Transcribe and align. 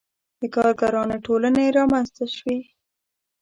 •د 0.41 0.41
کارګرانو 0.55 1.15
ټولنې 1.25 1.65
رامنځته 1.77 2.25
شوې. 2.35 2.59